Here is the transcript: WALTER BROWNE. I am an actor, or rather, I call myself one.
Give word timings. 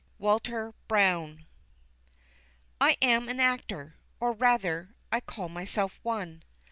WALTER 0.17 0.73
BROWNE. 0.87 1.45
I 2.81 2.97
am 3.03 3.29
an 3.29 3.39
actor, 3.39 3.97
or 4.19 4.31
rather, 4.31 4.95
I 5.11 5.19
call 5.19 5.47
myself 5.47 5.99
one. 6.01 6.41